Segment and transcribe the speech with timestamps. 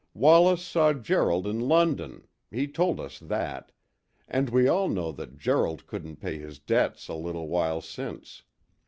[0.15, 3.71] Wallace saw Gerald in London he told us that
[4.27, 8.41] and we all know that Gerald couldn't pay his debts a little while since.